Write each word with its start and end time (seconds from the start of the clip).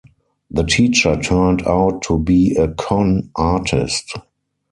The 0.49 0.63
Teacher 0.63 1.15
turned 1.21 1.61
out 1.67 2.01
to 2.07 2.17
be 2.17 2.55
a 2.55 2.69
con 2.69 3.29
artist. 3.35 4.17